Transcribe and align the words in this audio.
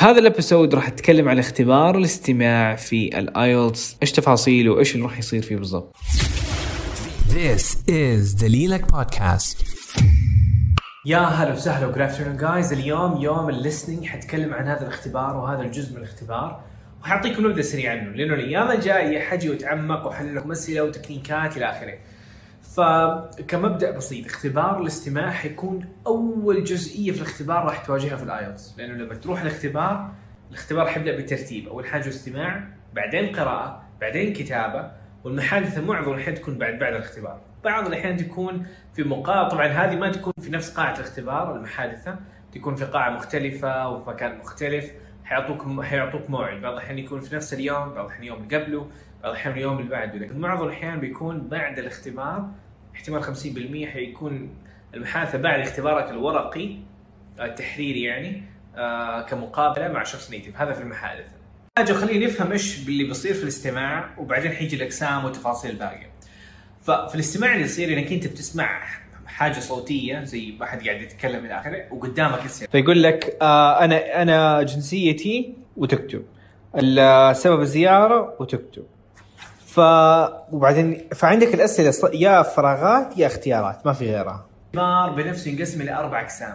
في 0.00 0.06
هذا 0.06 0.18
ال 0.18 0.25
episode 0.25 0.74
راح 0.74 0.86
أتكلم 0.86 1.28
عن 1.28 1.38
اختبار 1.38 1.98
الاستماع 1.98 2.76
في 2.76 3.18
ال 3.18 3.31
IELTS 3.31 3.96
إيش 4.02 4.12
تفاصيله 4.12 4.72
وإيش 4.72 4.94
اللي 4.94 5.04
راح 5.04 5.18
يصير 5.18 5.42
فيه 5.42 5.56
بالضبط 5.56 5.96
This 7.28 7.76
is 7.88 8.40
Dalilak 8.42 8.96
Podcast. 8.96 9.64
يا 11.06 11.18
هلا 11.18 11.52
وسهلا 11.52 11.86
و 11.86 11.88
good 11.88 11.98
afternoon 11.98 12.36
guys 12.36 12.72
اليوم 12.72 13.20
يوم 13.20 13.48
ال 13.48 13.54
listening 13.54 14.06
حتكلم 14.06 14.54
عن 14.54 14.68
هذا 14.68 14.82
الاختبار 14.82 15.36
وهذا 15.36 15.62
الجزء 15.62 15.92
من 15.92 15.98
الاختبار 15.98 16.60
وحاعطيكم 17.02 17.46
نبذة 17.46 17.62
سريعة 17.62 17.92
عنه 17.92 18.10
لأنه 18.10 18.34
الأيام 18.34 18.70
الجاية 18.70 19.20
حجي 19.20 19.50
واتعمق 19.50 20.06
واحل 20.06 20.36
لكم 20.36 20.50
أسئلة 20.50 20.84
وتكنيكات 20.84 21.56
إلى 21.56 21.70
آخره. 21.70 21.94
فكمبدأ 22.80 23.90
بسيط 23.90 24.26
اختبار 24.26 24.80
الاستماع 24.80 25.30
حيكون 25.30 25.86
أول 26.06 26.64
جزئية 26.64 27.12
في 27.12 27.18
الاختبار 27.18 27.64
راح 27.64 27.84
تواجهها 27.84 28.16
في 28.16 28.22
ال 28.22 28.29
IELTS. 28.29 28.74
لأنه 28.78 28.94
لما 28.94 29.14
تروح 29.14 29.40
الاختبار 29.40 30.10
الاختبار 30.50 30.86
حيبدأ 30.86 31.16
بالترتيب. 31.16 31.68
أول 31.68 31.86
حاجة 31.86 32.08
استماع 32.08 32.64
بعدين 32.94 33.36
قراءة 33.36 33.82
بعدين 34.00 34.32
كتابة 34.32 34.90
والمحادثة 35.24 35.82
معظم 35.82 36.12
الاحيان 36.12 36.34
تكون 36.34 36.58
بعد 36.58 36.78
بعد 36.78 36.92
الاختبار. 36.94 37.40
بعض 37.64 37.86
الاحيان 37.86 38.16
تكون 38.16 38.66
في 38.94 39.02
مقاطع 39.02 39.48
طبعا 39.48 39.66
هذه 39.66 39.96
ما 39.96 40.12
تكون 40.12 40.32
في 40.40 40.50
نفس 40.50 40.74
قاعة 40.76 40.94
الاختبار 40.94 41.56
المحادثة. 41.56 42.18
تكون 42.52 42.74
في 42.74 42.84
قاعة 42.84 43.10
مختلفة 43.10 43.88
وفي 43.88 44.10
مكان 44.10 44.38
مختلف. 44.38 44.90
حيعطوك 45.24 45.82
حيعطوك 45.82 46.30
موعد. 46.30 46.60
بعض 46.60 46.72
الاحيان 46.72 46.98
يكون 46.98 47.20
في 47.20 47.36
نفس 47.36 47.54
اليوم 47.54 47.88
بعض 47.88 48.04
الاحيان 48.04 48.22
اليوم 48.22 48.42
اللي 48.42 48.56
قبله 48.56 48.86
بعض 49.22 49.30
الاحيان 49.32 49.54
اليوم 49.54 49.78
اللي 49.78 49.90
بعده. 49.90 50.18
لكن 50.18 50.40
معظم 50.40 50.66
الاحيان 50.66 51.00
بيكون 51.00 51.48
بعد 51.48 51.78
الاختبار 51.78 52.48
احتمال 53.00 53.24
50% 53.24 53.92
حيكون 53.92 54.50
المحادثه 54.94 55.38
بعد 55.38 55.60
اختبارك 55.60 56.10
الورقي 56.10 56.76
التحريري 57.40 58.02
يعني 58.02 58.42
آه 58.76 59.22
كمقابلة 59.22 59.88
مع 59.88 60.02
شخص 60.02 60.30
نيتف 60.30 60.56
هذا 60.56 60.72
في 60.72 60.80
المحادثة. 60.80 61.32
حاجة 61.78 61.92
خلينا 61.92 62.26
نفهم 62.26 62.52
إيش 62.52 62.88
اللي 62.88 63.04
بيصير 63.04 63.34
في 63.34 63.42
الاستماع 63.42 64.10
وبعدين 64.18 64.52
حيجي 64.52 64.76
الأقسام 64.76 65.24
والتفاصيل 65.24 65.70
الباقية. 65.70 66.10
ففي 66.82 67.14
الاستماع 67.14 67.52
اللي 67.52 67.64
يصير 67.64 67.98
انك 67.98 68.12
انت 68.12 68.26
بتسمع 68.26 68.82
حاجة 69.26 69.60
صوتية 69.60 70.24
زي 70.24 70.54
واحد 70.60 70.86
قاعد 70.86 71.02
يتكلم 71.02 71.44
إلى 71.44 71.58
آخره 71.60 71.84
وقدامك 71.90 72.44
اسئله 72.44 72.70
فيقول 72.70 73.02
لك 73.02 73.36
آه 73.42 73.84
أنا 73.84 74.22
أنا 74.22 74.62
جنسيتي 74.62 75.54
وتكتب. 75.76 76.24
سبب 77.32 77.60
الزيارة 77.60 78.36
وتكتب. 78.40 78.84
ف 79.70 79.80
وبعدين 80.52 81.08
فعندك 81.14 81.54
الأسئلة 81.54 82.10
يا 82.14 82.42
فراغات 82.42 83.18
يا 83.18 83.26
اختيارات 83.26 83.86
ما 83.86 83.92
في 83.92 84.04
غيرها. 84.04 84.46
الاختبار 84.74 85.16
بنفسه 85.16 85.50
ينقسم 85.50 85.82
إلى 85.82 85.94
أربع 85.94 86.20
أقسام. 86.20 86.54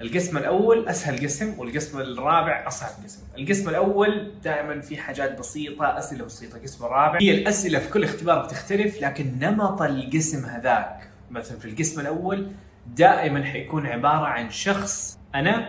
القسم 0.00 0.36
الأول 0.36 0.88
أسهل 0.88 1.24
قسم 1.24 1.58
والقسم 1.58 2.00
الرابع 2.00 2.68
أصعب 2.68 2.90
قسم. 3.04 3.22
القسم 3.38 3.68
الأول 3.68 4.32
دائما 4.44 4.80
في 4.80 4.96
حاجات 4.96 5.38
بسيطة 5.38 5.98
أسئلة 5.98 6.24
بسيطة 6.24 6.56
القسم 6.56 6.84
الرابع. 6.84 7.18
هي 7.20 7.30
الأسئلة 7.30 7.78
في 7.78 7.90
كل 7.90 8.04
اختبار 8.04 8.44
بتختلف 8.44 9.02
لكن 9.02 9.38
نمط 9.40 9.82
القسم 9.82 10.44
هذاك 10.44 11.08
مثلا 11.30 11.58
في 11.58 11.64
القسم 11.64 12.00
الأول 12.00 12.50
دائما 12.86 13.44
حيكون 13.44 13.86
عبارة 13.86 14.26
عن 14.26 14.50
شخص 14.50 15.18
أنا 15.34 15.68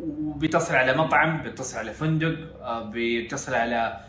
وبيتصل 0.00 0.74
على 0.74 0.96
مطعم 0.96 1.42
بيتصل 1.42 1.78
على 1.78 1.92
فندق 1.92 2.34
آه، 2.62 2.90
بيتصل 2.90 3.54
على 3.54 4.00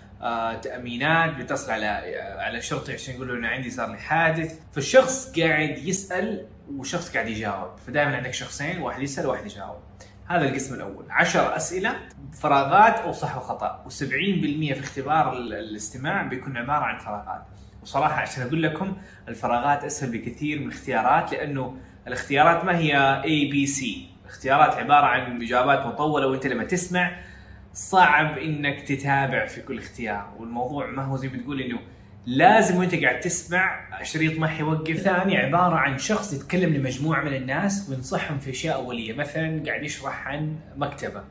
تأمينات 0.62 1.34
بيتصل 1.36 1.72
على 1.72 1.86
آه، 1.86 2.42
على 2.42 2.62
شرطي 2.62 2.94
عشان 2.94 3.16
يقول 3.16 3.28
له 3.28 3.34
أنا 3.34 3.48
عندي 3.48 3.70
صار 3.70 3.92
لي 3.92 3.98
حادث. 3.98 4.60
فالشخص 4.72 5.40
قاعد 5.40 5.78
يسأل 5.78 6.46
وشخص 6.76 7.14
قاعد 7.14 7.28
يجاوب. 7.28 7.70
فدائما 7.88 8.16
عندك 8.18 8.34
شخصين 8.34 8.82
واحد 8.82 9.02
يسأل 9.02 9.28
وواحد 9.28 9.46
يجاوب. 9.46 9.78
هذا 10.28 10.46
القسم 10.50 10.74
الأول. 10.76 11.06
10 11.10 11.56
أسئلة 11.56 11.96
فراغات 12.42 12.96
أو 13.00 13.12
صح 13.12 13.38
وخطأ. 13.38 13.84
و70% 13.90 14.74
في 14.74 14.80
اختبار 14.80 15.34
ال- 15.34 15.54
الاستماع 15.54 16.24
بيكون 16.24 16.58
عبارة 16.58 16.84
عن 16.84 16.98
فراغات. 17.00 17.42
وصراحة 17.84 18.22
عشان 18.22 18.44
أقول 18.44 18.64
لكم 18.64 18.98
الفراغات 19.28 19.84
أسهل 19.84 20.12
بكثير 20.12 20.60
من 20.60 20.66
الاختيارات 20.68 21.32
لأنه 21.32 21.78
الاختيارات 22.08 22.66
ما 22.66 22.78
هي 22.78 23.22
A 23.26 23.54
B 23.54 23.70
C. 23.80 23.84
الاختيارات 24.26 24.74
عبارة 24.76 25.06
عن 25.06 25.42
إجابات 25.42 25.86
مطولة 25.86 26.28
وأنت 26.28 26.48
لما 26.48 26.64
تسمع 26.64 27.12
صعب 27.74 28.38
إنك 28.38 28.82
تتابع 28.82 29.46
في 29.46 29.62
كل 29.62 29.78
اختيار. 29.78 30.34
والموضوع 30.40 30.88
ما 30.88 31.04
هو 31.04 31.18
زي 31.18 31.28
ما 31.28 31.38
تقول 31.38 31.62
إنه 31.62 31.80
لازم 32.26 32.78
وأنت 32.78 32.96
قاعد 32.96 33.20
تسمع 33.20 33.80
شريط 34.04 34.40
ما 34.40 34.48
حيوقف. 34.48 34.98
ثاني 34.98 35.38
عبارة 35.38 35.76
عن 35.76 35.98
شخص 35.98 36.34
يتكلم 36.34 36.74
لمجموعة 36.74 37.24
من 37.24 37.34
الناس 37.34 37.90
وينصحهم 37.90 38.40
في 38.40 38.50
أشياء 38.50 38.76
أولية. 38.76 39.14
مثلا 39.14 39.64
قاعد 39.66 39.84
يشرح 39.84 40.28
عن 40.28 40.56
مكتبة. 40.78 41.24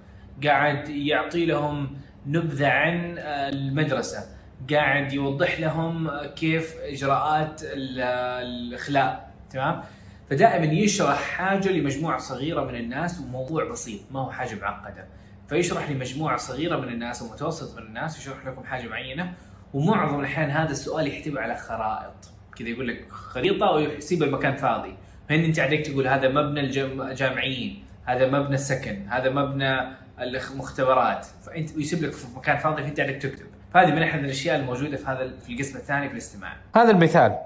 قاعد 0.44 0.88
يعطي 0.88 1.46
لهم 1.46 1.96
نبذة 2.26 2.68
عن 2.68 3.18
آه، 3.18 3.48
المدرسة. 3.48 4.24
قاعد 4.70 5.12
يوضح 5.12 5.60
لهم 5.60 6.10
كيف 6.36 6.74
إجراءات 6.80 7.62
ال- 7.64 8.00
الإخلاء. 8.46 9.32
تمام؟ 9.50 9.82
فدائما 10.30 10.64
يشرح 10.72 11.16
حاجة 11.22 11.68
لمجموعة 11.68 12.18
صغيرة 12.18 12.64
من 12.64 12.74
الناس 12.74 13.20
وموضوع 13.20 13.64
بسيط 13.70 14.00
ما 14.10 14.20
هو 14.20 14.30
حاجة 14.30 14.54
معقدة. 14.54 15.04
فيشرح 15.52 15.90
لمجموعه 15.90 16.36
صغيرة 16.36 16.76
من 16.76 16.88
الناس 16.88 17.22
ومتوسط 17.22 17.76
من 17.76 17.82
الناس 17.82 18.18
يشرح 18.18 18.46
لكم 18.46 18.64
حاجة 18.64 18.88
معينة. 18.88 19.32
ومعظم 19.74 20.20
الاحيان 20.20 20.50
هذا 20.50 20.70
السؤال 20.70 21.06
يحتوي 21.06 21.40
على 21.40 21.56
خرائط. 21.56 22.32
كذا 22.56 22.68
يقول 22.68 22.88
لك 22.88 23.06
خريطة 23.10 23.70
ويسيب 23.70 24.22
المكان 24.22 24.56
فاضي. 24.56 24.94
فهنا 25.28 25.46
أنت 25.46 25.58
عليك 25.58 25.86
تقول 25.86 26.06
هذا 26.06 26.28
مبنى 26.28 26.60
الجامعيين 26.60 27.84
هذا 28.04 28.30
مبنى 28.30 28.54
السكن 28.54 29.06
هذا 29.08 29.30
مبنى 29.30 29.80
المختبرات. 30.20 31.26
فإنت 31.46 31.76
ويسيب 31.76 32.02
لك 32.04 32.12
في 32.12 32.26
مكان 32.36 32.58
فاضي 32.58 32.82
فإنت 32.82 33.00
عليك 33.00 33.22
تكتب. 33.22 33.46
فهذه 33.74 33.90
من 33.90 34.02
أحد 34.02 34.24
الأشياء 34.24 34.56
الموجودة 34.56 34.96
في 34.96 35.06
هذا 35.06 35.32
في 35.46 35.52
القسم 35.52 35.78
الثاني 35.78 36.06
في 36.06 36.12
الاستماع. 36.12 36.56
هذا 36.76 36.90
المثال. 36.90 37.38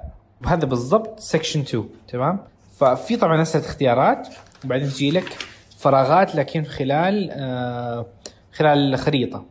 وهذا 0.45 0.67
بالضبط 0.67 1.21
سكشن 1.21 1.61
2 1.61 1.89
تمام؟ 2.09 2.39
ففي 2.77 3.17
طبعا 3.17 3.43
اسئله 3.43 3.65
اختيارات 3.65 4.29
وبعدين 4.65 4.89
تجي 4.89 5.11
لك 5.11 5.37
فراغات 5.87 6.35
لكن 6.35 6.65
خلال 6.65 7.31
آه 7.33 8.07
خلال 8.53 8.99
خريطة. 8.99 9.45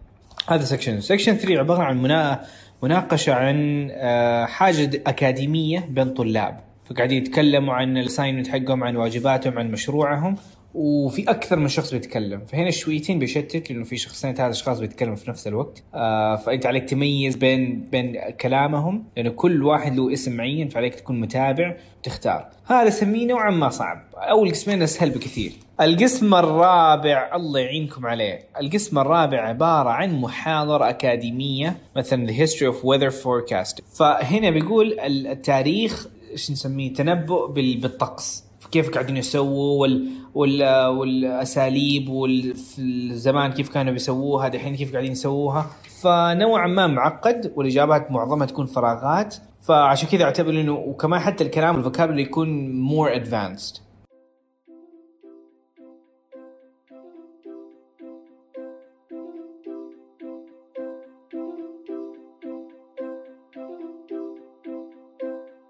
هذا 0.49 0.63
section 0.63 1.01
section 1.01 1.33
3 1.33 1.59
عبارة 1.59 1.83
عن 1.83 2.01
منا... 2.01 2.41
مناقشة 2.83 3.33
عن 3.33 3.89
آه 3.91 4.45
حاجة 4.45 5.01
أكاديمية 5.07 5.79
بين 5.89 6.13
طلاب. 6.13 6.59
فقاعدين 6.85 7.17
يتكلموا 7.17 7.73
عن 7.73 7.97
ال 7.97 8.02
assignment 8.02 8.47
حقهم 8.47 8.83
عن 8.83 8.95
واجباتهم 8.95 9.59
عن 9.59 9.71
مشروعهم. 9.71 10.35
وفي 10.75 11.29
أكثر 11.29 11.59
من 11.59 11.67
شخص 11.67 11.93
بيتكلم. 11.93 12.45
فهنا 12.45 12.71
شويتين 12.71 13.19
بيشتت 13.19 13.71
لأنه 13.71 13.83
في 13.83 13.97
شخصين 13.97 14.33
ثلاث 14.33 14.51
أشخاص 14.51 14.79
بيتكلموا 14.79 15.15
في 15.15 15.29
نفس 15.29 15.47
الوقت. 15.47 15.83
آه 15.93 16.35
فأنت 16.35 16.65
عليك 16.65 16.89
تميز 16.89 17.35
بين 17.35 17.87
بين 17.91 18.29
كلامهم 18.41 19.03
لأنه 19.17 19.29
كل 19.29 19.63
واحد 19.63 19.95
له 19.95 20.13
اسم 20.13 20.37
معين 20.37 20.69
فعليك 20.69 20.95
تكون 20.95 21.19
متابع 21.19 21.75
وتختار. 21.99 22.49
هذا 22.65 22.89
سميه 22.89 23.25
نوعا 23.27 23.51
ما 23.51 23.69
صعب. 23.69 24.03
اول 24.15 24.51
قسمين 24.51 24.81
أسهل 24.81 25.09
بكثير. 25.09 25.51
القسم 25.81 26.33
الرابع 26.35 27.35
الله 27.35 27.59
يعينكم 27.59 28.05
عليه. 28.05 28.39
القسم 28.61 28.99
الرابع 28.99 29.41
عبارة 29.41 29.89
عن 29.89 30.21
محاضرة 30.21 30.89
أكاديمية 30.89 31.77
مثلا 31.95 32.27
The 32.27 32.31
History 32.49 32.73
of 32.73 32.75
Weather 32.85 33.13
Forecast 33.23 33.97
فهنا 33.97 34.49
بيقول 34.49 34.99
التاريخ 34.99 36.07
إيش 36.31 36.51
نسميه؟ 36.51 36.93
تنبؤ 36.93 37.47
بال- 37.51 37.77
بالطقس. 37.77 38.44
كيف 38.71 38.89
قاعدين 38.89 39.17
يسووا 39.17 39.81
وال... 39.81 40.07
وال... 40.35 40.87
والأساليب 40.87 42.09
والزمان 42.09 43.51
كيف 43.51 43.69
كانوا 43.69 43.93
بيسووها 43.93 44.47
دحين 44.47 44.75
كيف 44.75 44.91
قاعدين 44.91 45.11
يسووها. 45.11 45.67
فنوعا 46.01 46.67
ما 46.67 46.87
معقد 46.87 47.53
والإجابات 47.55 48.11
معظمها 48.11 48.45
تكون 48.47 48.65
فراغات. 48.65 49.35
فعشان 49.61 50.09
كذا 50.09 50.23
أعتبر 50.23 50.49
إنه 50.49 50.71
وكمان 50.71 51.19
حتى 51.19 51.43
الكلام 51.43 51.75
ال 51.75 51.80
vocabulary 51.80 52.21
يكون 52.21 52.71
more 52.81 53.15
advanced 53.15 53.84